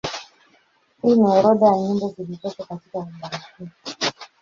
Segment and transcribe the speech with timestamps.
[1.01, 3.15] Hii ni orodha ya nyimbo zilizopo katika albamu
[3.57, 3.71] hii.